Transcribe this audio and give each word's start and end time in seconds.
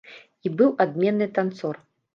І 0.45 0.53
быў 0.61 0.73
адменны 0.87 1.31
танцор. 1.39 1.75